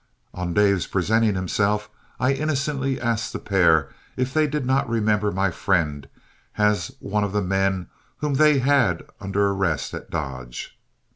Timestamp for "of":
7.23-7.33